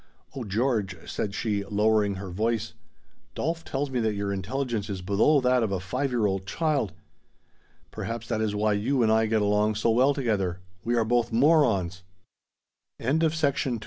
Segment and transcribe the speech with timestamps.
[0.35, 2.73] "Oh, George," said she, lowering her voice.
[3.35, 6.93] "Dolf tells me that your intelligence is below that of a five year old child!
[7.91, 11.31] Perhaps that is why you and I get along so well together: we are both
[11.31, 12.01] morons."
[12.97, 13.79] He started to protest, but she silenc